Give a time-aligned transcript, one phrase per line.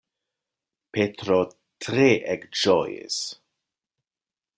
[0.97, 1.37] Petro
[1.87, 2.07] tre
[2.37, 3.21] ekĝojis!